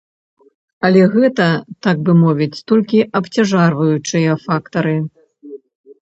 [0.87, 1.45] Але гэта,
[1.87, 4.95] так бы мовіць, толькі абцяжарваючыя фактары.